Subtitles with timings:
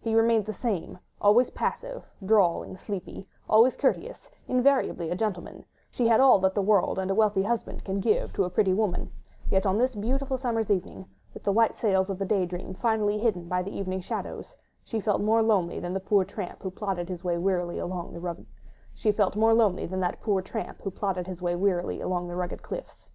[0.00, 6.18] He remained the same, always passive, drawling, sleepy, always courteous, invariably a gentleman: she had
[6.18, 9.12] all that the world and a wealthy husband can give to a pretty woman,
[9.48, 13.18] yet on this beautiful summer's evening, with the white sails of the Day Dream finally
[13.20, 17.08] hidden by the evening shadows, she felt more lonely than that poor tramp who plodded
[17.08, 18.48] his way wearily along the rugged
[22.64, 23.10] cliffs.